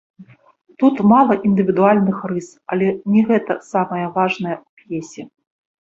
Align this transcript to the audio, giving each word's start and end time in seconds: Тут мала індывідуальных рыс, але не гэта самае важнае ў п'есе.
Тут 0.79 0.95
мала 1.11 1.33
індывідуальных 1.51 2.17
рыс, 2.33 2.49
але 2.73 2.87
не 3.17 3.21
гэта 3.31 3.61
самае 3.71 4.05
важнае 4.21 4.55
ў 4.59 4.93
п'есе. 4.93 5.23